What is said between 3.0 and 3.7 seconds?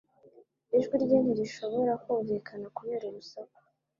urusaku